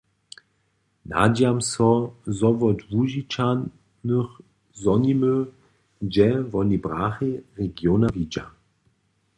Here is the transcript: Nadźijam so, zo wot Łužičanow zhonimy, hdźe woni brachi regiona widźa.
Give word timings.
Nadźijam 1.09 1.59
so, 1.71 1.89
zo 2.39 2.49
wot 2.59 2.79
Łužičanow 2.95 4.29
zhonimy, 4.81 5.33
hdźe 5.99 6.29
woni 6.51 6.77
brachi 6.83 7.31
regiona 7.57 8.07
widźa. 8.15 8.43